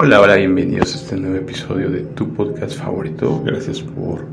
[0.00, 3.42] Hola, hola, bienvenidos a este nuevo episodio de tu podcast favorito.
[3.44, 4.26] Gracias por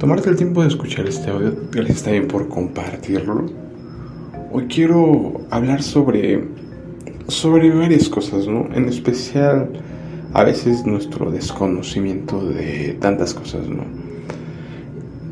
[0.00, 1.54] tomarte el tiempo de escuchar este audio.
[1.70, 3.46] Gracias también por compartirlo.
[4.50, 6.48] Hoy quiero hablar sobre
[7.28, 8.68] sobre varias cosas, ¿no?
[8.74, 9.70] En especial
[10.32, 13.84] a veces nuestro desconocimiento de tantas cosas, ¿no?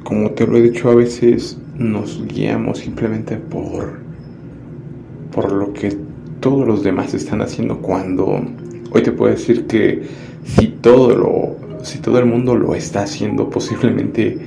[0.04, 3.98] Como te lo he dicho, a veces nos guiamos simplemente por
[5.32, 5.98] por lo que
[6.38, 8.40] todos los demás están haciendo cuando
[8.94, 10.02] hoy te puedo decir que
[10.44, 14.38] si todo lo si todo el mundo lo está haciendo posiblemente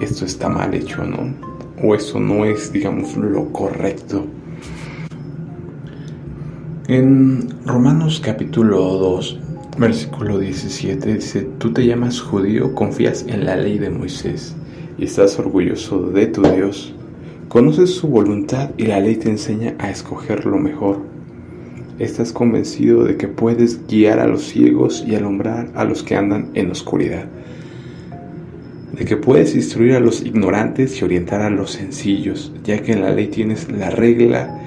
[0.00, 1.34] esto está mal hecho no
[1.82, 4.26] o eso no es digamos lo correcto.
[6.88, 9.38] En Romanos capítulo 2
[9.76, 14.56] versículo 17 dice tú te llamas judío confías en la ley de Moisés
[14.96, 16.94] y estás orgulloso de tu Dios.
[17.48, 21.09] Conoces su voluntad y la ley te enseña a escoger lo mejor
[22.00, 26.48] estás convencido de que puedes guiar a los ciegos y alumbrar a los que andan
[26.54, 27.26] en oscuridad,
[28.92, 33.02] de que puedes instruir a los ignorantes y orientar a los sencillos, ya que en
[33.02, 34.58] la ley tienes la regla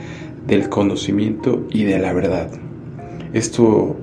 [0.47, 2.49] del conocimiento y de la verdad.
[3.33, 3.97] Esto,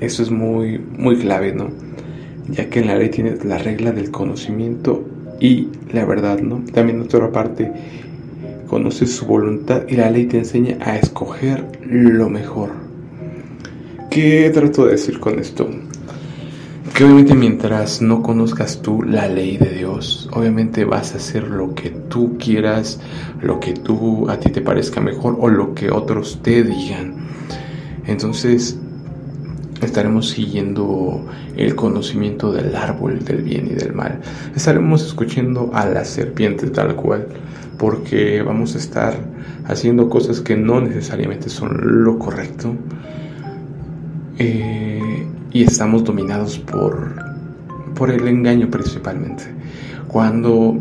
[0.00, 1.70] esto es muy, muy clave, ¿no?
[2.48, 5.02] Ya que en la ley tienes la regla del conocimiento
[5.40, 6.62] y la verdad, ¿no?
[6.72, 7.72] También otra parte
[8.74, 12.70] conoces su voluntad y la ley te enseña a escoger lo mejor.
[14.10, 15.70] ¿Qué trato de decir con esto?
[16.92, 21.76] Que obviamente mientras no conozcas tú la ley de Dios, obviamente vas a hacer lo
[21.76, 22.98] que tú quieras,
[23.40, 27.14] lo que tú a ti te parezca mejor o lo que otros te digan.
[28.08, 28.76] Entonces
[29.82, 31.24] estaremos siguiendo
[31.56, 34.20] el conocimiento del árbol del bien y del mal.
[34.56, 37.28] Estaremos escuchando a la serpiente tal cual
[37.78, 39.14] porque vamos a estar
[39.66, 42.74] haciendo cosas que no necesariamente son lo correcto
[44.38, 47.14] eh, y estamos dominados por,
[47.94, 49.44] por el engaño principalmente.
[50.08, 50.76] Cuando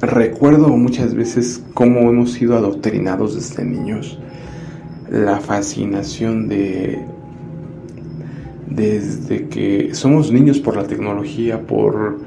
[0.00, 4.18] recuerdo muchas veces cómo hemos sido adoctrinados desde niños,
[5.10, 7.04] la fascinación de
[8.70, 12.18] desde que somos niños por la tecnología, por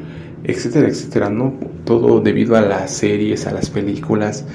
[0.44, 1.53] etcétera, etcétera, ¿no?
[1.86, 4.46] Todo debido a las series, a las películas,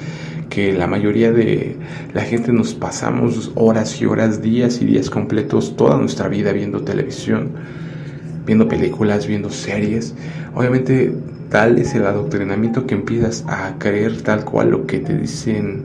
[0.49, 1.77] que la mayoría de
[2.15, 6.83] la gente nos pasamos horas y horas, días y días completos, toda nuestra vida viendo
[6.83, 7.51] televisión,
[8.47, 10.15] viendo películas, viendo series.
[10.55, 11.13] Obviamente
[11.51, 15.85] tal es el adoctrinamiento que empiezas a creer tal cual lo que te dicen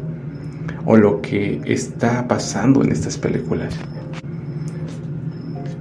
[0.85, 3.73] o lo que está pasando en estas películas.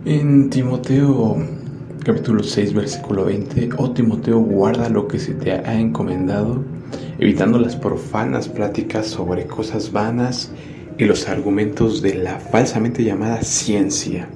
[0.04, 1.59] En Timoteo
[2.04, 6.64] capítulo 6, versículo 20, oh Timoteo, guarda lo que se te ha encomendado,
[7.18, 10.50] evitando las profanas pláticas sobre cosas vanas
[10.96, 14.28] y los argumentos de la falsamente llamada ciencia.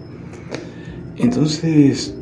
[1.16, 2.14] Entonces,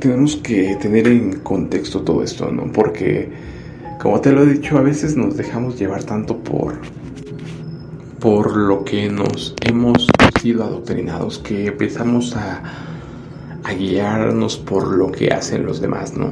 [0.00, 2.72] tenemos que tener en contexto todo esto, ¿no?
[2.72, 3.30] Porque,
[4.00, 6.74] como te lo he dicho, a veces nos dejamos llevar tanto por,
[8.18, 10.08] por lo que nos hemos
[10.42, 12.95] sido adoctrinados que empezamos a
[13.66, 16.30] a guiarnos por lo que hacen los demás, ¿no?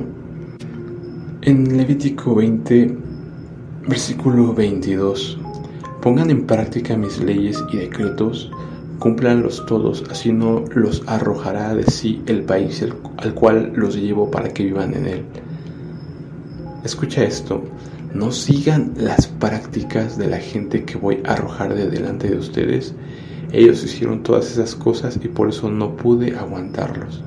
[1.42, 2.96] En Levítico 20,
[3.88, 5.40] versículo 22,
[6.00, 8.52] pongan en práctica mis leyes y decretos,
[9.00, 12.86] cúmplanlos todos, así no los arrojará de sí el país
[13.16, 15.24] al cual los llevo para que vivan en él.
[16.84, 17.64] Escucha esto,
[18.14, 22.94] no sigan las prácticas de la gente que voy a arrojar de delante de ustedes
[23.52, 27.22] ellos hicieron todas esas cosas y por eso no pude aguantarlos.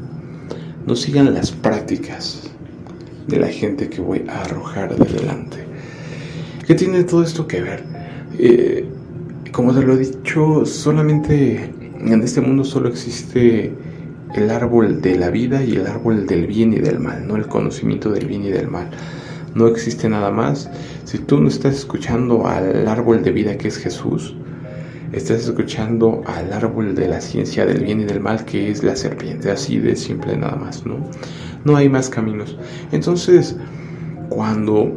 [0.85, 2.50] No sigan las prácticas
[3.28, 5.57] de la gente que voy a arrojar de delante.
[6.66, 7.83] ¿Qué tiene todo esto que ver?
[8.39, 8.85] Eh,
[9.51, 13.73] como te lo he dicho, solamente en este mundo solo existe
[14.35, 17.47] el árbol de la vida y el árbol del bien y del mal, no el
[17.47, 18.89] conocimiento del bien y del mal.
[19.55, 20.69] No existe nada más.
[21.05, 24.35] Si tú no estás escuchando al árbol de vida que es Jesús,
[25.12, 28.96] estás escuchando al árbol de la ciencia del bien y del mal que es la
[28.96, 30.98] serpiente, así de simple nada más, ¿no?
[31.64, 32.58] No hay más caminos.
[32.92, 33.56] Entonces,
[34.30, 34.94] cuando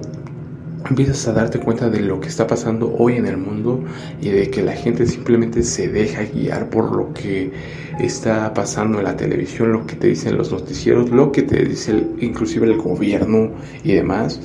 [0.88, 3.84] empiezas a darte cuenta de lo que está pasando hoy en el mundo
[4.20, 7.52] y de que la gente simplemente se deja guiar por lo que
[7.98, 12.02] está pasando en la televisión, lo que te dicen los noticieros, lo que te dice
[12.20, 13.50] inclusive el gobierno
[13.84, 14.40] y demás,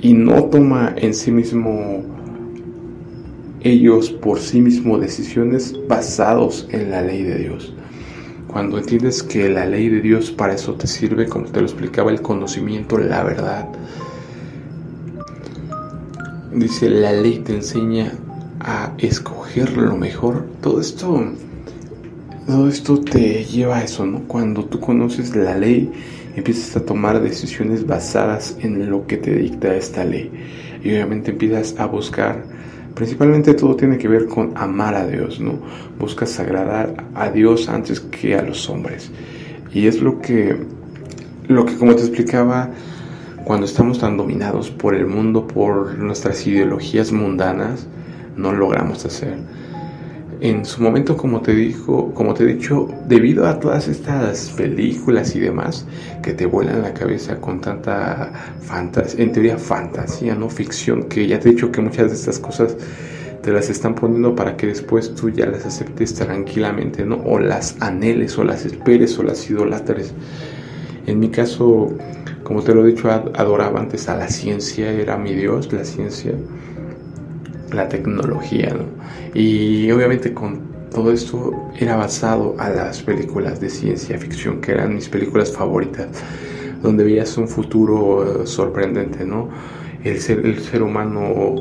[0.00, 2.17] y no toma en sí mismo
[3.62, 7.72] ellos por sí mismos decisiones basados en la ley de Dios.
[8.46, 12.10] Cuando entiendes que la ley de Dios para eso te sirve, como te lo explicaba,
[12.10, 13.68] el conocimiento, la verdad.
[16.54, 18.12] Dice, la ley te enseña
[18.60, 20.46] a escoger lo mejor.
[20.62, 21.32] Todo esto
[22.48, 24.20] todo esto te lleva a eso, ¿no?
[24.20, 25.92] Cuando tú conoces la ley,
[26.34, 30.30] empiezas a tomar decisiones basadas en lo que te dicta esta ley.
[30.82, 32.42] Y obviamente empiezas a buscar,
[32.94, 35.58] principalmente todo tiene que ver con amar a Dios, ¿no?
[35.98, 39.10] Buscas agradar a Dios antes que a los hombres.
[39.72, 40.56] Y es lo que,
[41.46, 42.70] lo que como te explicaba,
[43.44, 47.86] cuando estamos tan dominados por el mundo, por nuestras ideologías mundanas,
[48.36, 49.38] no logramos hacer.
[50.40, 55.34] En su momento, como te dijo, como te he dicho, debido a todas estas películas
[55.34, 55.84] y demás
[56.22, 61.40] que te vuelan la cabeza con tanta fantasía, en teoría fantasía, no ficción, que ya
[61.40, 62.76] te he dicho que muchas de estas cosas
[63.42, 67.16] te las están poniendo para que después tú ya las aceptes tranquilamente, ¿no?
[67.24, 70.14] O las anheles, o las esperes, o las idolatres.
[71.08, 71.92] En mi caso,
[72.44, 76.32] como te lo he dicho, adoraba antes a la ciencia, era mi Dios, la ciencia,
[77.72, 78.84] la tecnología, ¿no?
[79.34, 80.60] Y obviamente con
[80.92, 86.08] todo esto era basado a las películas de ciencia ficción, que eran mis películas favoritas,
[86.82, 89.48] donde veías un futuro eh, sorprendente, ¿no?
[90.04, 91.56] El ser, el ser humano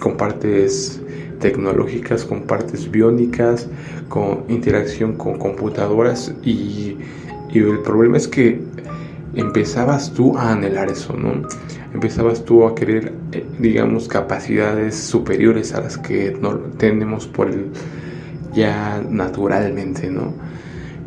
[0.00, 1.00] con partes
[1.40, 3.68] tecnológicas, con partes biónicas,
[4.08, 6.96] con interacción con computadoras y,
[7.52, 8.60] y el problema es que
[9.36, 11.42] empezabas tú a anhelar eso, ¿no?
[11.92, 16.36] Empezabas tú a querer, eh, digamos, capacidades superiores a las que
[16.78, 17.66] tenemos por el,
[18.54, 20.34] ya naturalmente, ¿no?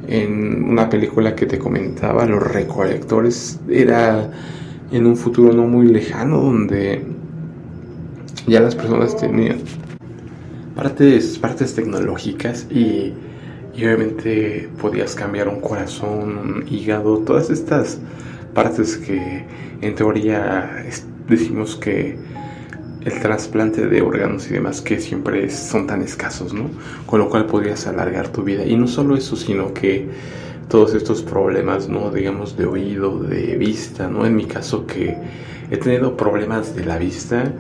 [0.08, 4.32] En una película que te comentaba, Los Recolectores, era
[4.92, 7.06] en un futuro no muy lejano donde
[8.48, 9.58] ya las personas tenían
[10.76, 13.14] partes, partes tecnológicas y
[13.78, 18.00] y obviamente podías cambiar un corazón, un hígado, todas estas
[18.56, 19.46] partes que
[19.82, 20.84] en teoría
[21.30, 22.18] decimos que
[23.06, 26.72] el trasplante de órganos y demás que siempre son tan escasos, ¿no?
[27.06, 28.66] Con lo cual podrías alargar tu vida.
[28.66, 30.10] Y no solo eso, sino que
[30.70, 32.10] todos estos problemas, ¿no?
[32.10, 34.26] Digamos de oído, de vista, ¿no?
[34.26, 35.16] En mi caso que
[35.70, 37.54] he tenido problemas de la vista,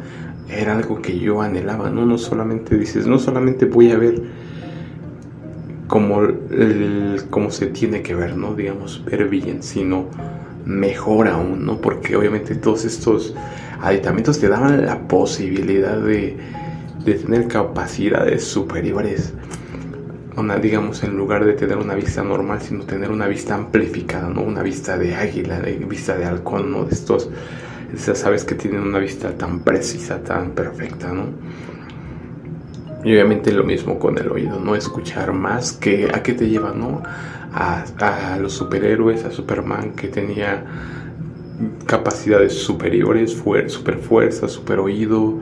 [0.49, 2.07] era algo que yo anhelaba, ¿no?
[2.07, 4.21] No solamente dices, no solamente voy a ver
[5.97, 6.27] como,
[7.31, 8.53] como se tiene que ver, ¿no?
[8.53, 10.05] Digamos, ver bien, sino
[10.63, 11.81] mejor aún, ¿no?
[11.81, 13.33] Porque obviamente todos estos
[13.81, 16.37] aditamentos te daban la posibilidad de,
[17.03, 19.33] de tener capacidades superiores.
[20.35, 24.43] Una, digamos, en lugar de tener una vista normal, sino tener una vista amplificada, ¿no?
[24.43, 26.83] Una vista de águila, de vista de halcón, ¿no?
[26.85, 27.31] De estos,
[27.91, 31.23] esas aves que tienen una vista tan precisa, tan perfecta, ¿no?
[33.07, 36.73] Y obviamente lo mismo con el oído, no escuchar más que a qué te lleva,
[36.73, 37.01] ¿no?
[37.53, 40.65] A, los superhéroes, a Superman que tenía
[41.85, 43.31] capacidades superiores,
[43.67, 45.39] super fuerza, super oído,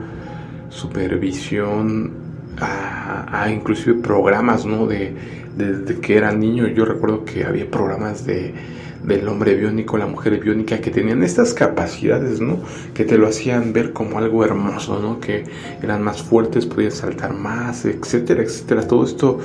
[0.68, 2.12] supervisión,
[2.60, 4.86] a, a inclusive programas, ¿no?
[4.86, 5.16] De,
[5.56, 8.54] desde que era niño, yo recuerdo que había programas de
[9.06, 12.58] del hombre biónico, la mujer biónica, que tenían estas capacidades, ¿no?
[12.92, 15.20] Que te lo hacían ver como algo hermoso, ¿no?
[15.20, 15.44] Que
[15.80, 18.86] eran más fuertes, podían saltar más, etcétera, etcétera.
[18.86, 19.38] Todo esto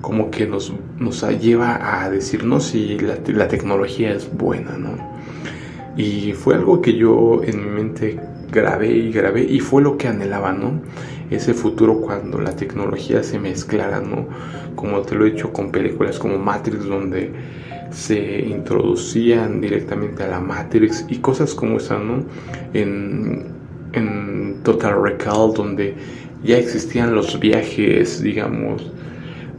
[0.00, 4.96] como que nos, nos lleva a decirnos si la, la tecnología es buena, ¿no?
[5.96, 8.18] Y fue algo que yo en mi mente
[8.50, 10.80] grabé y grabé y fue lo que anhelaba, ¿no?
[11.30, 14.26] Ese futuro cuando la tecnología se mezclara, ¿no?
[14.74, 17.32] Como te lo he dicho con películas como Matrix, donde
[17.90, 22.24] se introducían directamente a la Matrix y cosas como esa, ¿no?
[22.74, 23.46] En,
[23.92, 25.94] en Total Recall, donde
[26.44, 28.90] ya existían los viajes, digamos,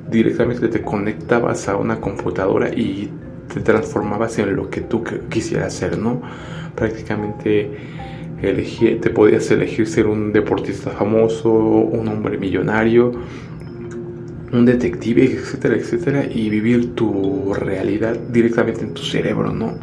[0.09, 3.09] directamente te conectabas a una computadora y
[3.53, 6.21] te transformabas en lo que tú quisieras ser, ¿no?
[6.75, 7.71] Prácticamente
[8.41, 13.11] te podías elegir ser un deportista famoso, un hombre millonario,
[14.51, 19.77] un detective, etcétera, etcétera, y vivir tu realidad directamente en tu cerebro, ¿no?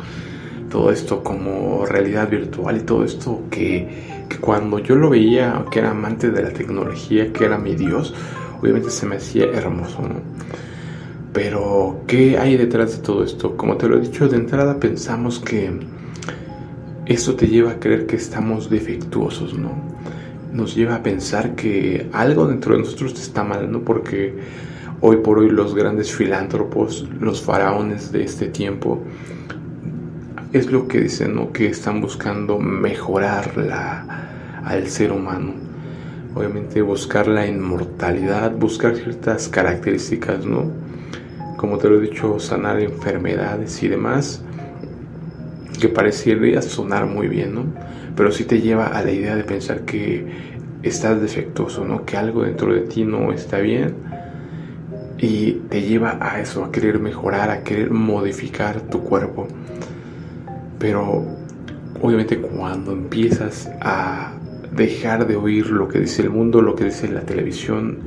[0.71, 5.91] Todo esto como realidad virtual y todo esto que, cuando yo lo veía, que era
[5.91, 8.15] amante de la tecnología, que era mi Dios,
[8.61, 10.21] obviamente se me hacía hermoso, ¿no?
[11.33, 13.57] Pero, ¿qué hay detrás de todo esto?
[13.57, 15.71] Como te lo he dicho, de entrada pensamos que
[17.07, 19.97] esto te lleva a creer que estamos defectuosos, ¿no?
[20.57, 23.81] nos lleva a pensar que algo dentro de nosotros está mal, ¿no?
[23.81, 24.35] Porque
[25.01, 29.03] hoy por hoy los grandes filántropos, los faraones de este tiempo,
[30.53, 31.53] es lo que dicen, ¿no?
[31.53, 35.53] Que están buscando mejorar la, al ser humano.
[36.35, 40.71] Obviamente buscar la inmortalidad, buscar ciertas características, ¿no?
[41.59, 44.43] Como te lo he dicho, sanar enfermedades y demás,
[45.77, 47.65] que parecería sonar muy bien, ¿no?
[48.17, 50.27] pero sí te lleva a la idea de pensar que
[50.83, 52.05] estás defectuoso, ¿no?
[52.07, 53.95] Que algo dentro de ti no está bien
[55.19, 59.47] y te lleva a eso, a querer mejorar, a querer modificar tu cuerpo.
[60.79, 61.25] Pero
[62.01, 64.33] obviamente cuando empiezas a
[64.73, 67.99] dejar de oír lo que dice el mundo, lo que dice la televisión,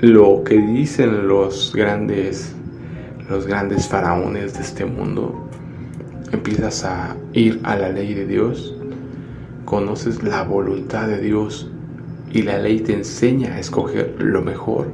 [0.00, 2.54] lo que dicen los grandes
[3.30, 5.41] los grandes faraones de este mundo,
[6.32, 8.74] empiezas a ir a la ley de Dios,
[9.64, 11.70] conoces la voluntad de Dios
[12.32, 14.88] y la ley te enseña a escoger lo mejor,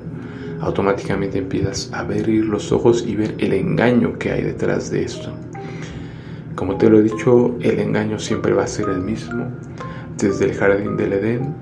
[0.61, 5.33] automáticamente empiezas a abrir los ojos y ver el engaño que hay detrás de esto.
[6.57, 9.47] Como te lo he dicho, el engaño siempre va a ser el mismo.
[10.17, 11.55] Desde el jardín del Edén,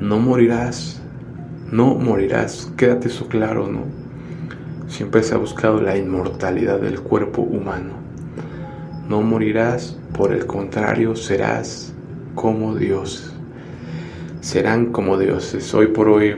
[0.00, 1.00] no morirás,
[1.70, 3.84] no morirás, quédate eso claro, ¿no?
[4.88, 8.09] Siempre se ha buscado la inmortalidad del cuerpo humano.
[9.10, 11.92] No morirás, por el contrario, serás
[12.36, 13.34] como Dios.
[14.40, 15.74] Serán como dioses.
[15.74, 16.36] Hoy por hoy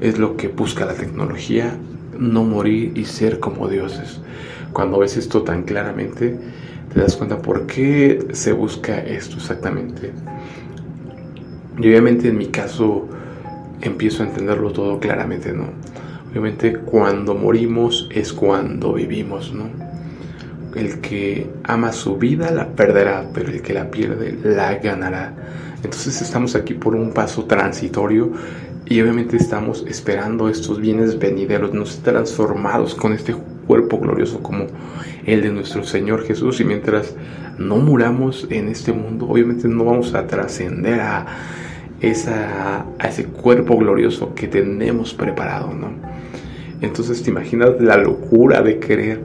[0.00, 1.78] es lo que busca la tecnología,
[2.18, 4.20] no morir y ser como dioses.
[4.72, 6.36] Cuando ves esto tan claramente,
[6.92, 10.10] te das cuenta por qué se busca esto exactamente.
[11.78, 13.06] Y obviamente en mi caso
[13.80, 15.66] empiezo a entenderlo todo claramente, ¿no?
[16.32, 19.87] Obviamente cuando morimos es cuando vivimos, ¿no?
[20.74, 25.34] El que ama su vida la perderá, pero el que la pierde la ganará.
[25.82, 28.32] Entonces estamos aquí por un paso transitorio
[28.84, 33.34] y obviamente estamos esperando estos bienes venideros, nos transformados con este
[33.66, 34.66] cuerpo glorioso como
[35.26, 36.60] el de nuestro Señor Jesús.
[36.60, 37.14] Y mientras
[37.58, 41.26] no muramos en este mundo, obviamente no vamos a trascender a,
[42.00, 45.90] esa, a ese cuerpo glorioso que tenemos preparado, ¿no?
[46.80, 49.20] Entonces te imaginas la locura de querer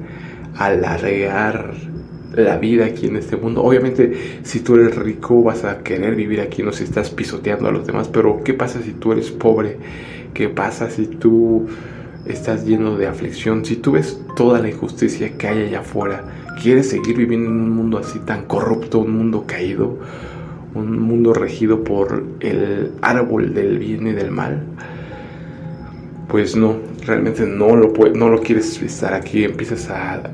[0.55, 1.73] alargar
[2.35, 3.63] la vida aquí en este mundo.
[3.63, 7.71] Obviamente, si tú eres rico, vas a querer vivir aquí, no si estás pisoteando a
[7.71, 9.77] los demás, pero ¿qué pasa si tú eres pobre?
[10.33, 11.67] ¿Qué pasa si tú
[12.25, 13.63] estás lleno de aflicción?
[13.65, 16.23] Si tú ves toda la injusticia que hay allá afuera,
[16.61, 19.99] ¿quieres seguir viviendo en un mundo así tan corrupto, un mundo caído?
[20.75, 24.63] un mundo regido por el árbol del bien y del mal,
[26.27, 30.33] pues no, realmente no lo, no lo quieres estar aquí, empiezas a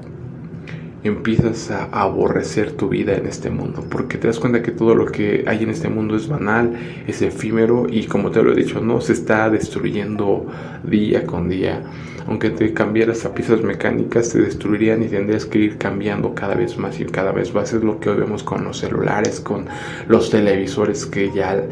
[1.04, 5.06] empiezas a aborrecer tu vida en este mundo, porque te das cuenta que todo lo
[5.06, 6.78] que hay en este mundo es banal,
[7.08, 10.46] es efímero y como te lo he dicho, no se está destruyendo
[10.84, 11.84] día con día
[12.30, 16.78] aunque te cambiaras a piezas mecánicas, se destruirían y tendrías que ir cambiando cada vez
[16.78, 17.74] más y cada vez más.
[17.74, 19.66] Es lo que hoy vemos con los celulares, con
[20.08, 21.64] los televisores, que ya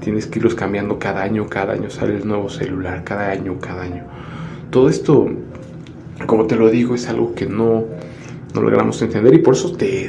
[0.00, 3.82] tienes que irlos cambiando cada año, cada año sale el nuevo celular, cada año, cada
[3.82, 4.04] año.
[4.70, 5.28] Todo esto,
[6.24, 7.84] como te lo digo, es algo que no,
[8.56, 10.08] no logramos entender y por eso te,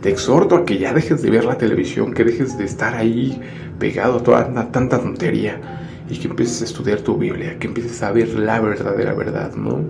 [0.00, 3.40] te exhorto a que ya dejes de ver la televisión, que dejes de estar ahí
[3.78, 5.60] pegado a toda tanta tontería
[6.08, 9.84] y que empieces a estudiar tu Biblia, que empieces a ver la verdadera verdad, ¿no?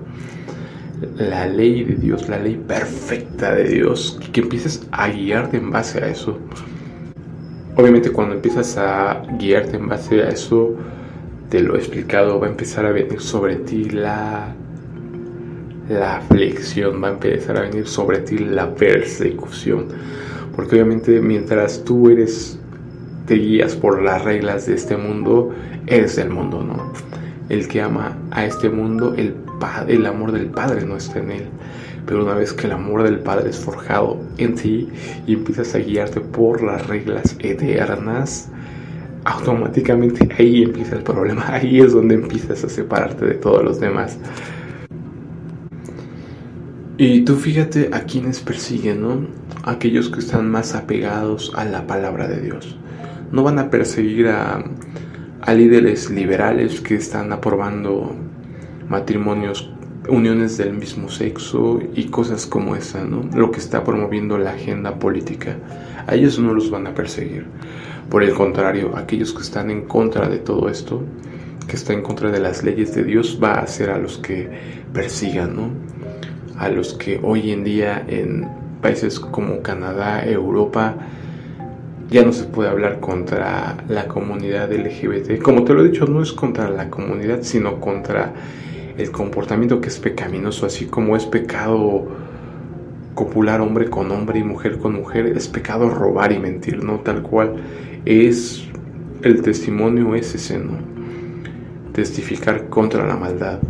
[1.16, 6.02] La ley de Dios, la ley perfecta de Dios, que empieces a guiarte en base
[6.02, 6.38] a eso.
[7.76, 10.76] Obviamente cuando empiezas a guiarte en base a eso,
[11.48, 14.54] te lo he explicado, va a empezar a venir sobre ti la,
[15.90, 19.87] la aflicción, va a empezar a venir sobre ti la persecución.
[20.54, 22.59] Porque obviamente mientras tú eres
[23.26, 25.52] te guías por las reglas de este mundo,
[25.87, 26.92] eres del mundo, ¿no?
[27.49, 29.35] El que ama a este mundo, el,
[29.88, 31.44] el amor del Padre no está en él.
[32.06, 34.88] Pero una vez que el amor del Padre es forjado en ti
[35.26, 38.49] y empiezas a guiarte por las reglas eternas,
[39.25, 41.44] automáticamente ahí empieza el problema.
[41.54, 44.18] Ahí es donde empiezas a separarte de todos los demás.
[47.02, 49.26] Y tú fíjate a quienes persiguen, ¿no?
[49.64, 52.76] Aquellos que están más apegados a la palabra de Dios
[53.33, 54.62] no van a perseguir a,
[55.50, 58.14] líderes liberales que están aprobando
[58.87, 59.73] matrimonios,
[60.11, 63.30] uniones del mismo sexo y cosas como esa, ¿no?
[63.35, 65.57] Lo que está promoviendo la agenda política.
[66.07, 67.47] A ellos no los van a perseguir.
[68.11, 71.02] Por el contrario, aquellos que están en contra de todo esto,
[71.66, 74.50] que están en contra de las leyes de Dios, va a ser a los que
[74.92, 75.71] persigan, ¿no?
[76.61, 78.47] A los que hoy en día en
[78.83, 80.95] países como Canadá, Europa,
[82.11, 85.40] ya no se puede hablar contra la comunidad LGBT.
[85.40, 88.35] Como te lo he dicho, no es contra la comunidad, sino contra
[88.99, 92.09] el comportamiento que es pecaminoso, así como es pecado
[93.14, 97.00] copular hombre con hombre y mujer con mujer, es pecado robar y mentir, ¿no?
[97.00, 97.57] Tal cual
[98.05, 98.69] es
[99.23, 100.73] el testimonio es ese, ¿no?
[101.95, 103.61] Testificar contra la maldad.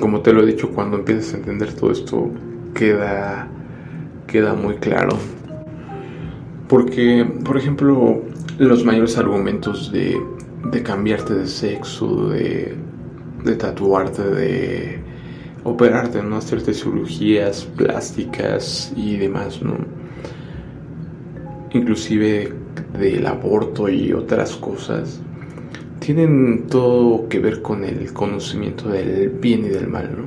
[0.00, 2.30] Como te lo he dicho, cuando empiezas a entender todo esto,
[2.74, 3.48] queda,
[4.26, 5.16] queda muy claro.
[6.68, 8.22] Porque, por ejemplo,
[8.58, 10.20] los mayores argumentos de,
[10.82, 12.76] cambiarte de sexo, de
[13.44, 14.98] de tatuarte, de
[15.64, 16.36] operarte, ¿no?
[16.36, 19.76] Hacerte cirugías plásticas y demás, ¿no?
[21.72, 22.52] Inclusive
[22.98, 25.20] del aborto y otras cosas,
[26.04, 30.24] tienen todo que ver con el conocimiento del bien y del mal, ¿no?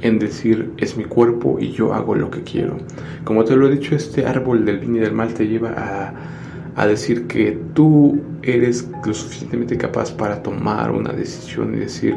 [0.00, 2.78] En decir, es mi cuerpo y yo hago lo que quiero.
[3.24, 6.14] Como te lo he dicho, este árbol del bien y del mal te lleva
[6.74, 12.14] a, decir que tú eres lo suficientemente capaz para tomar una decisión y decir,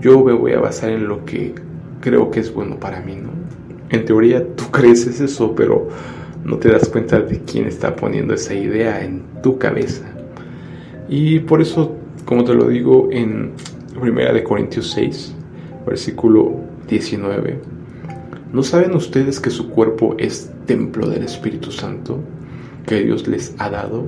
[0.00, 1.54] yo me voy a basar en lo que
[2.00, 3.30] creo que es bueno para mí, ¿no?
[3.90, 5.88] En teoría tú crees eso, pero
[6.44, 10.15] no te das cuenta de quién está poniendo esa idea en tu cabeza.
[11.08, 11.92] Y por eso,
[12.24, 13.52] como te lo digo en
[14.00, 15.34] 1 de Corintios 6,
[15.86, 16.56] versículo
[16.88, 17.60] 19,
[18.52, 22.18] ¿no saben ustedes que su cuerpo es templo del Espíritu Santo
[22.86, 24.04] que Dios les ha dado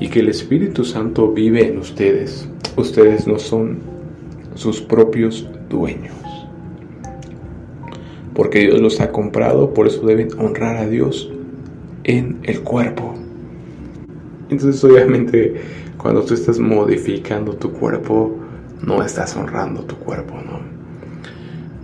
[0.00, 2.48] y que el Espíritu Santo vive en ustedes?
[2.76, 3.78] Ustedes no son
[4.54, 6.14] sus propios dueños.
[8.34, 11.30] Porque Dios los ha comprado, por eso deben honrar a Dios
[12.04, 13.19] en el cuerpo.
[14.50, 15.60] Entonces obviamente
[15.96, 18.36] cuando tú estás modificando tu cuerpo,
[18.82, 20.60] no estás honrando tu cuerpo, ¿no?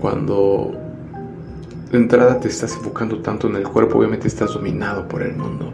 [0.00, 0.73] Cuando
[1.90, 5.73] de entrada te estás enfocando tanto en el cuerpo, obviamente estás dominado por el mundo.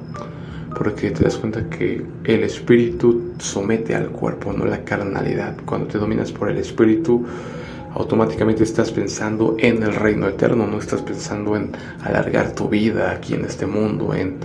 [0.76, 5.56] Porque te das cuenta que el espíritu somete al cuerpo, no la carnalidad.
[5.64, 7.24] Cuando te dominas por el espíritu,
[7.94, 11.72] automáticamente estás pensando en el reino eterno, no estás pensando en
[12.02, 14.36] alargar tu vida aquí en este mundo, en,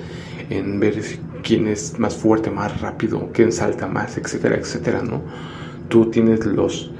[0.49, 1.01] en ver
[1.43, 5.21] quién es más fuerte, más rápido, quién salta más, etcétera, etcétera, ¿no?
[5.89, 6.91] Tú tienes los,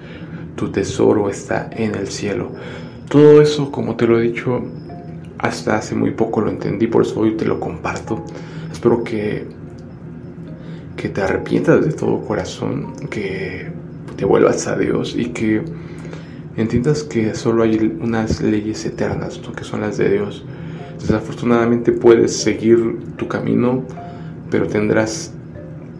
[0.56, 2.51] tu tesoro está en el cielo.
[3.10, 4.63] Todo eso, como te lo he dicho,
[5.38, 8.25] hasta hace muy poco lo entendí, por eso hoy te lo comparto.
[8.72, 9.46] Espero que,
[10.96, 13.72] que te arrepientas de todo corazón, que
[14.15, 15.64] te vuelvas a Dios y que
[16.57, 20.44] entiendas que solo hay unas leyes eternas, que son las de Dios.
[21.00, 23.83] Desafortunadamente puedes seguir tu camino,
[24.50, 25.33] pero tendrás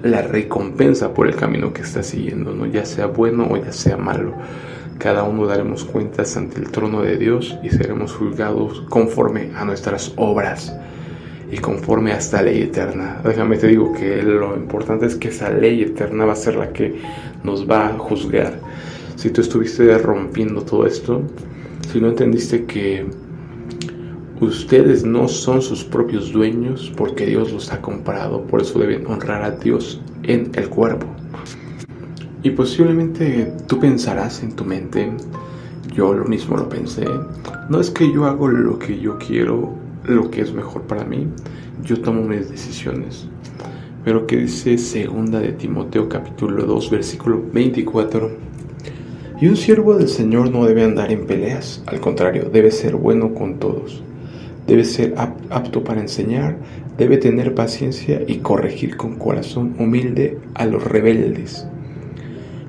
[0.04, 2.66] la recompensa por el camino que estás siguiendo, ¿no?
[2.66, 4.34] ya sea bueno o ya sea malo.
[5.00, 10.14] Cada uno daremos cuentas ante el trono de Dios y seremos juzgados conforme a nuestras
[10.16, 10.76] obras
[11.52, 13.22] y conforme a esta ley eterna.
[13.24, 16.74] Déjame te digo que lo importante es que esa ley eterna va a ser la
[16.74, 17.00] que
[17.44, 18.60] nos va a juzgar
[19.18, 21.24] si tú estuviste rompiendo todo esto,
[21.92, 23.06] si no entendiste que
[24.46, 29.44] ustedes no son sus propios dueños porque Dios los ha comprado, por eso deben honrar
[29.44, 31.08] a Dios en el cuerpo.
[32.44, 35.12] Y posiblemente tú pensarás en tu mente,
[35.94, 37.06] yo lo mismo lo pensé,
[37.70, 39.74] no es que yo hago lo que yo quiero,
[40.06, 41.28] lo que es mejor para mí,
[41.84, 43.28] yo tomo mis decisiones.
[44.06, 48.48] Pero que dice segunda de Timoteo capítulo 2 versículo 24
[49.40, 53.36] y un siervo del Señor no debe andar en peleas, al contrario, debe ser bueno
[53.36, 54.02] con todos.
[54.68, 56.58] Debe ser apto para enseñar,
[56.98, 61.66] debe tener paciencia y corregir con corazón humilde a los rebeldes.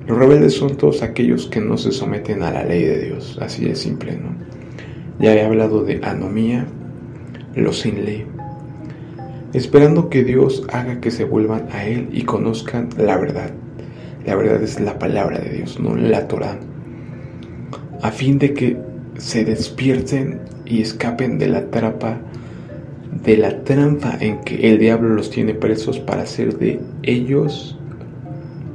[0.07, 3.65] Los rebeldes son todos aquellos que no se someten a la ley de Dios, así
[3.65, 4.31] de simple, ¿no?
[5.19, 6.67] Ya he hablado de anomía,
[7.55, 8.25] los sin ley,
[9.53, 13.51] esperando que Dios haga que se vuelvan a Él y conozcan la verdad.
[14.25, 16.59] La verdad es la palabra de Dios, no la Torah.
[18.03, 18.77] A fin de que
[19.19, 22.19] se despierten y escapen de la trampa,
[23.25, 27.77] de la trampa en que el diablo los tiene presos para hacer de ellos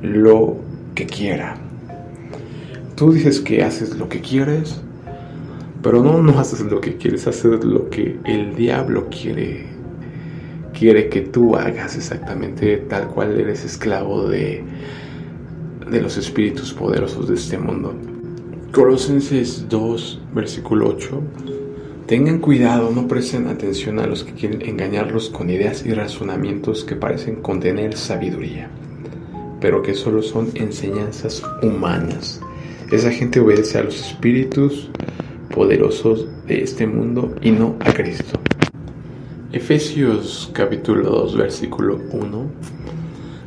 [0.02, 0.58] lo
[0.96, 1.56] que quiera.
[2.96, 4.82] Tú dices que haces lo que quieres,
[5.82, 9.66] pero no, no haces lo que quieres, haces lo que el diablo quiere.
[10.78, 14.64] Quiere que tú hagas exactamente tal cual eres esclavo de,
[15.90, 18.12] de los espíritus poderosos de este mundo.
[18.74, 21.22] Colosenses 2, versículo 8.
[22.08, 26.96] Tengan cuidado, no presten atención a los que quieren engañarlos con ideas y razonamientos que
[26.96, 28.72] parecen contener sabiduría,
[29.62, 32.42] pero que solo son enseñanzas humanas.
[32.92, 34.90] Esa gente obedece a los espíritus
[35.54, 38.40] poderosos de este mundo y no a Cristo.
[39.52, 42.50] Efesios capítulo 2, versículo 1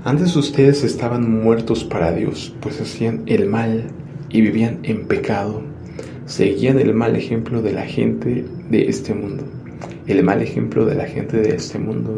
[0.06, 3.90] antes ustedes estaban muertos para Dios, pues hacían el mal
[4.36, 5.62] y vivían en pecado.
[6.26, 9.44] Seguían el mal ejemplo de la gente de este mundo.
[10.06, 12.12] El mal ejemplo de la gente de este mundo.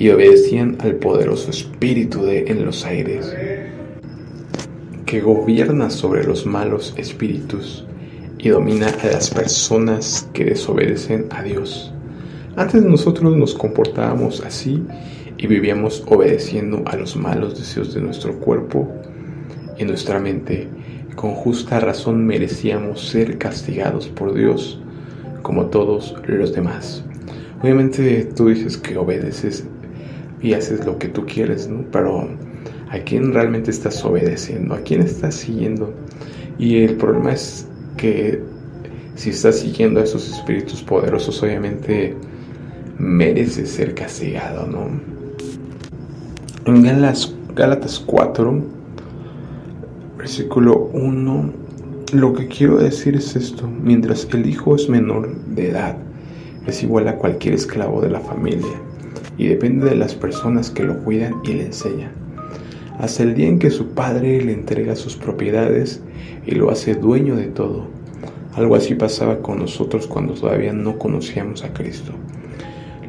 [0.00, 3.32] Y obedecían al poderoso espíritu de en los aires,
[5.06, 7.86] que gobierna sobre los malos espíritus
[8.38, 11.92] y domina a las personas que desobedecen a Dios.
[12.56, 14.82] Antes nosotros nos comportábamos así
[15.38, 18.88] y vivíamos obedeciendo a los malos deseos de nuestro cuerpo
[19.78, 20.68] y nuestra mente,
[21.20, 24.80] con justa razón merecíamos ser castigados por Dios
[25.42, 27.04] como todos los demás.
[27.60, 29.66] Obviamente tú dices que obedeces
[30.40, 31.84] y haces lo que tú quieres, ¿no?
[31.92, 32.26] Pero
[32.88, 34.74] ¿a quién realmente estás obedeciendo?
[34.74, 35.92] ¿A quién estás siguiendo?
[36.58, 38.42] Y el problema es que
[39.14, 42.16] si estás siguiendo a esos espíritus poderosos, obviamente
[42.98, 44.88] mereces ser castigado, ¿no?
[46.64, 46.82] En
[47.54, 48.79] Gálatas 4,
[50.20, 51.52] versículo 1,
[52.12, 55.96] lo que quiero decir es esto, mientras el hijo es menor de edad,
[56.66, 58.76] es igual a cualquier esclavo de la familia
[59.38, 62.12] y depende de las personas que lo cuidan y le enseñan.
[62.98, 66.02] Hasta el día en que su padre le entrega sus propiedades
[66.44, 67.86] y lo hace dueño de todo.
[68.52, 72.12] Algo así pasaba con nosotros cuando todavía no conocíamos a Cristo.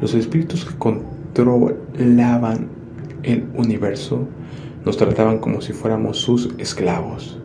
[0.00, 2.68] Los espíritus que controlaban
[3.22, 4.26] el universo
[4.84, 7.38] nos trataban como si fuéramos sus esclavos.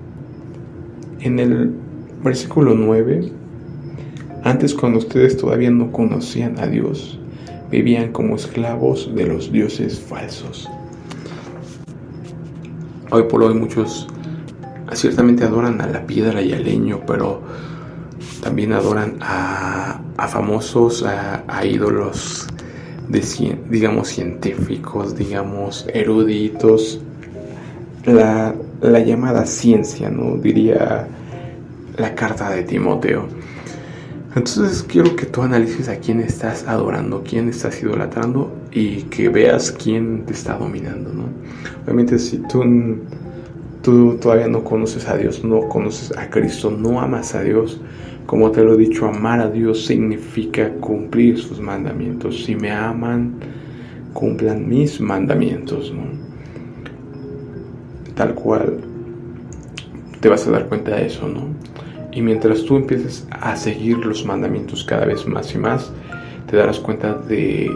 [1.19, 1.71] En el
[2.23, 3.31] versículo 9,
[4.43, 7.19] antes cuando ustedes todavía no conocían a Dios,
[7.69, 10.69] vivían como esclavos de los dioses falsos.
[13.09, 14.07] Hoy por hoy muchos
[14.93, 17.41] ciertamente adoran a la piedra y al leño, pero
[18.41, 22.47] también adoran a, famosos, a, ídolos,
[23.09, 27.01] de, digamos, científicos, digamos, eruditos.
[28.07, 30.37] La, la llamada ciencia, ¿no?
[30.37, 31.07] Diría
[31.97, 33.27] la carta de Timoteo.
[34.35, 39.71] Entonces quiero que tú analices a quién estás adorando, quién estás idolatrando y que veas
[39.71, 41.23] quién te está dominando, ¿no?
[41.83, 42.63] Obviamente si tú
[43.81, 47.79] tú todavía no conoces a Dios, no conoces a Cristo, no amas a Dios,
[48.25, 52.43] como te lo he dicho, amar a Dios significa cumplir sus mandamientos.
[52.43, 53.35] Si me aman,
[54.13, 56.26] cumplan mis mandamientos, ¿no?
[58.17, 58.79] Tal cual
[60.19, 61.47] te vas a dar cuenta de eso, ¿no?
[62.11, 65.91] Y mientras tú empieces a seguir los mandamientos cada vez más y más,
[66.49, 67.71] te darás cuenta de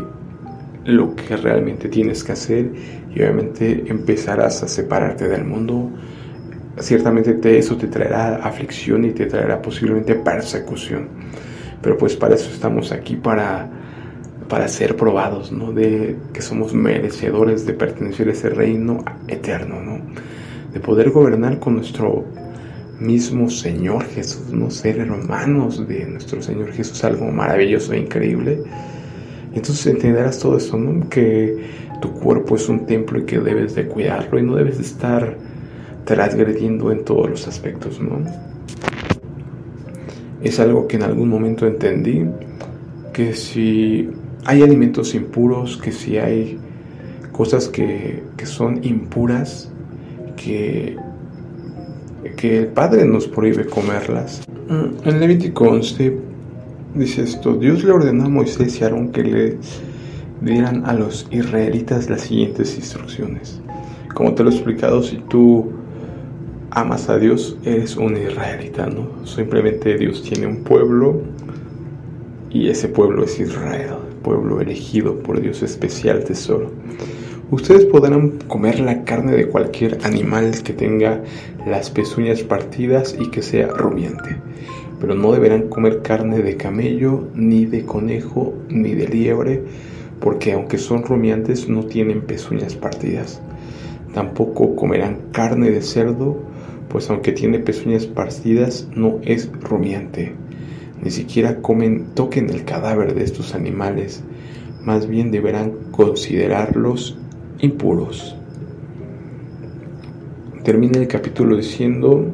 [0.86, 2.72] lo que realmente tienes que hacer
[3.14, 5.92] y obviamente empezarás a separarte del mundo.
[6.80, 11.10] Ciertamente te, eso te traerá aflicción y te traerá posiblemente persecución.
[11.82, 13.70] Pero pues para eso estamos aquí, para,
[14.52, 15.72] para ser probados, ¿no?
[15.72, 20.02] De que somos merecedores de pertenecer a ese reino eterno, ¿no?
[20.74, 22.26] De poder gobernar con nuestro
[23.00, 28.62] mismo Señor Jesús, no ser hermanos de nuestro Señor Jesús, algo maravilloso e increíble
[29.54, 31.10] entonces entenderás todo eso, ¿no?
[31.10, 31.58] Que
[32.02, 35.38] tu cuerpo es un templo y que debes de cuidarlo y no debes de estar
[36.06, 38.20] transgrediendo en todos los aspectos, ¿no?
[40.42, 42.26] Es algo que en algún momento entendí,
[43.14, 44.10] que si
[44.46, 46.58] hay alimentos impuros, que si hay
[47.32, 49.72] cosas que, que son impuras,
[50.36, 50.98] que,
[52.38, 54.42] que el Padre nos prohíbe comerlas.
[54.68, 56.32] Mm, en Levítico 11
[56.94, 59.58] Dice esto, Dios le ordenó a Moisés y Aarón que le
[60.42, 63.62] dieran a los israelitas las siguientes instrucciones.
[64.14, 65.72] Como te lo he explicado, si tú
[66.70, 69.26] amas a Dios, eres un israelita, ¿no?
[69.26, 71.22] Simplemente Dios tiene un pueblo
[72.50, 76.72] y ese pueblo es Israel, pueblo elegido por Dios, especial tesoro.
[77.50, 81.22] Ustedes podrán comer la carne de cualquier animal que tenga
[81.66, 84.38] las pezuñas partidas y que sea rumiante
[85.02, 89.64] pero no deberán comer carne de camello, ni de conejo, ni de liebre,
[90.20, 93.42] porque aunque son rumiantes no tienen pezuñas partidas.
[94.14, 96.38] Tampoco comerán carne de cerdo,
[96.88, 100.34] pues aunque tiene pezuñas partidas no es rumiante.
[101.04, 104.24] Ni siquiera comen, toquen el cadáver de estos animales,
[104.84, 107.18] más bien deberán considerarlos
[107.60, 108.36] impuros.
[110.64, 112.26] Termina el capítulo diciendo,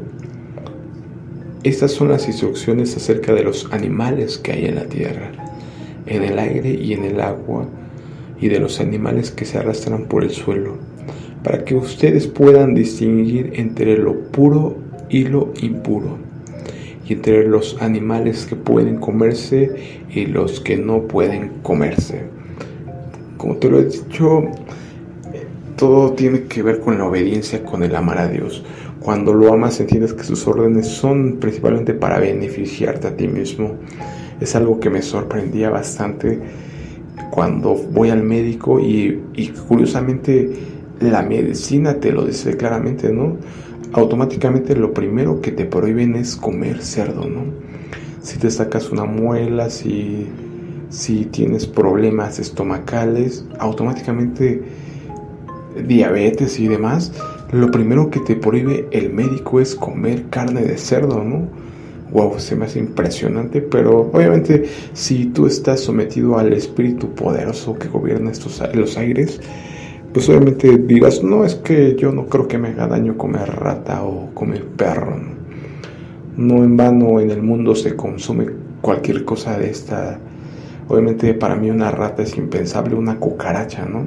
[1.63, 5.31] estas son las instrucciones acerca de los animales que hay en la tierra,
[6.05, 7.67] en el aire y en el agua,
[8.39, 10.77] y de los animales que se arrastran por el suelo,
[11.41, 14.77] para que ustedes puedan distinguir entre lo puro
[15.09, 16.26] y lo impuro,
[17.07, 22.23] y entre los animales que pueden comerse y los que no pueden comerse.
[23.37, 24.43] Como te lo he dicho,
[25.77, 28.63] todo tiene que ver con la obediencia, con el amar a Dios.
[28.99, 33.75] Cuando lo amas entiendes que sus órdenes son principalmente para beneficiarte a ti mismo.
[34.41, 36.39] Es algo que me sorprendía bastante
[37.31, 39.21] cuando voy al médico y,
[39.67, 40.49] curiosamente
[40.99, 43.37] la medicina te lo dice claramente, ¿no?
[43.97, 47.45] Automáticamente lo primero que te prohíben es comer cerdo, ¿no?
[48.21, 50.27] Si te sacas una muela, si,
[50.89, 54.61] si tienes problemas estomacales, automáticamente
[55.87, 57.11] diabetes y demás,
[57.51, 61.47] lo primero que te prohíbe el médico es comer carne de cerdo, ¿no?
[62.11, 67.87] Wow, se me hace impresionante, pero obviamente si tú estás sometido al espíritu poderoso que
[67.87, 69.41] gobierna estos los aires,
[70.17, 74.03] pues obviamente dirás, no, es que yo no creo que me haga daño comer rata
[74.03, 75.15] o comer perro.
[76.35, 78.47] No, no en vano en el mundo se consume
[78.81, 80.17] cualquier cosa de esta.
[80.87, 84.05] Obviamente para mí una rata es impensable, una cucaracha, ¿no?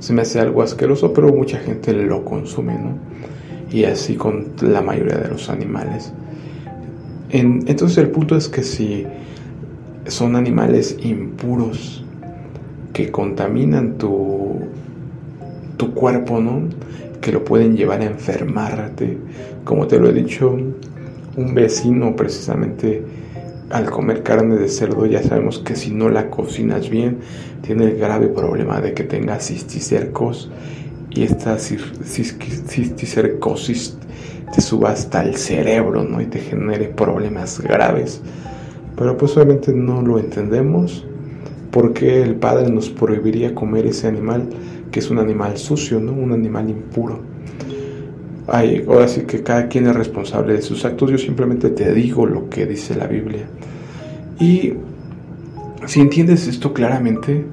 [0.00, 2.98] Se me hace algo asqueroso, pero mucha gente lo consume, ¿no?
[3.70, 6.12] Y así con la mayoría de los animales.
[7.30, 9.06] entonces el punto es que si
[10.08, 12.04] son animales impuros
[12.92, 14.71] que contaminan tu,
[15.76, 16.62] tu cuerpo, ¿no?
[17.20, 19.18] Que lo pueden llevar a enfermarte.
[19.64, 20.56] Como te lo he dicho,
[21.36, 23.02] un vecino precisamente
[23.70, 27.20] al comer carne de cerdo ya sabemos que si no la cocinas bien
[27.62, 30.50] tiene el grave problema de que tenga cisticercos
[31.08, 33.96] y esta cisticercosis
[34.54, 36.20] te suba hasta el cerebro ¿no?
[36.20, 38.20] y te genere problemas graves.
[38.96, 41.06] Pero pues obviamente no lo entendemos
[41.70, 44.48] porque el Padre nos prohibiría comer ese animal
[44.92, 46.12] que es un animal sucio, ¿no?
[46.12, 47.20] un animal impuro.
[48.46, 51.10] Ay, ahora sí que cada quien es responsable de sus actos.
[51.10, 53.46] Yo simplemente te digo lo que dice la Biblia.
[54.38, 54.74] Y
[55.86, 57.44] si entiendes esto claramente,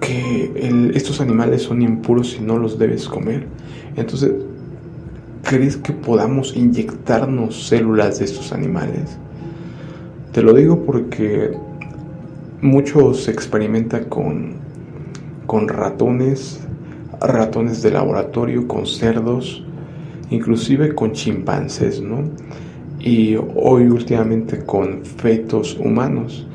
[0.00, 3.46] que estos animales son impuros y no los debes comer,
[3.96, 4.32] entonces,
[5.42, 9.18] ¿crees que podamos inyectarnos células de estos animales?
[10.32, 11.52] Te lo digo porque
[12.62, 14.54] mucho se experimenta con,
[15.50, 16.60] con ratones,
[17.20, 19.64] ratones de laboratorio, con cerdos,
[20.30, 22.22] inclusive con chimpancés, ¿no?
[23.00, 26.46] Y hoy últimamente con fetos humanos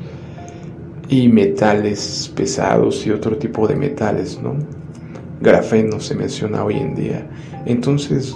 [1.10, 4.54] y metales pesados y otro tipo de metales, ¿no?
[5.42, 7.26] Grafeno se menciona hoy en día.
[7.66, 8.34] Entonces,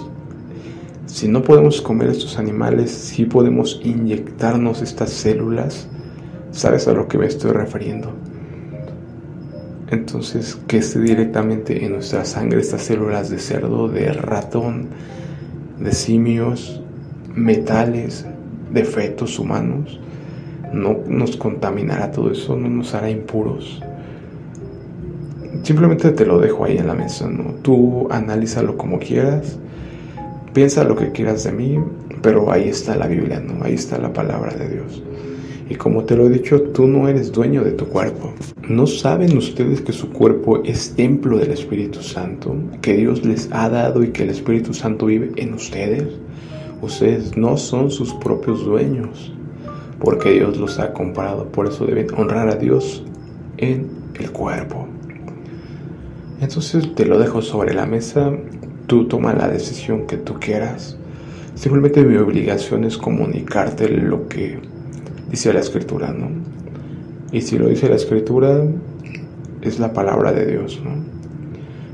[1.07, 5.87] si no podemos comer estos animales, sí podemos inyectarnos estas células.
[6.51, 8.13] ¿Sabes a lo que me estoy refiriendo?
[9.91, 14.87] Entonces, que esté directamente en nuestra sangre estas células de cerdo, de ratón,
[15.81, 16.81] de simios,
[17.35, 18.25] metales,
[18.71, 19.99] de fetos humanos,
[20.71, 23.81] no nos contaminará todo eso, no nos hará impuros.
[25.63, 27.55] Simplemente te lo dejo ahí en la mesa, ¿no?
[27.61, 29.59] Tú analízalo como quieras,
[30.53, 31.77] piensa lo que quieras de mí,
[32.21, 33.61] pero ahí está la Biblia, ¿no?
[33.65, 35.03] Ahí está la palabra de Dios.
[35.69, 38.33] Y como te lo he dicho, tú no eres dueño de tu cuerpo.
[38.67, 42.55] ¿No saben ustedes que su cuerpo es templo del Espíritu Santo?
[42.81, 46.07] Que Dios les ha dado y que el Espíritu Santo vive en ustedes.
[46.81, 49.33] Ustedes no son sus propios dueños,
[49.99, 51.45] porque Dios los ha comprado.
[51.45, 53.03] Por eso deben honrar a Dios
[53.57, 53.87] en
[54.19, 54.87] el cuerpo.
[56.41, 58.31] Entonces te lo dejo sobre la mesa.
[58.87, 60.97] Tú toma la decisión que tú quieras.
[61.53, 64.59] Simplemente mi obligación es comunicarte lo que
[65.31, 66.27] dice la escritura, ¿no?
[67.31, 68.63] Y si lo dice la escritura,
[69.61, 70.91] es la palabra de Dios, ¿no?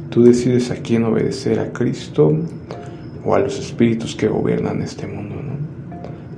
[0.10, 2.36] Tú decides a quién obedecer, a Cristo
[3.24, 5.58] o a los espíritus que gobiernan este mundo, ¿no?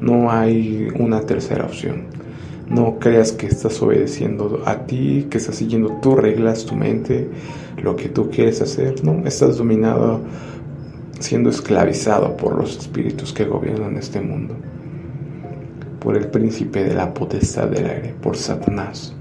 [0.01, 2.03] No hay una tercera opción.
[2.67, 7.29] No creas que estás obedeciendo a ti, que estás siguiendo tus reglas, tu mente,
[7.81, 9.03] lo que tú quieres hacer.
[9.03, 10.19] No, estás dominado,
[11.19, 14.55] siendo esclavizado por los espíritus que gobiernan este mundo
[15.99, 19.13] por el príncipe de la potestad del aire, por Satanás.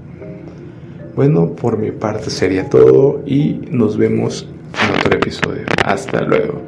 [1.15, 4.47] Bueno, por mi parte sería todo y nos vemos
[4.83, 5.65] en otro episodio.
[5.83, 6.61] Hasta luego.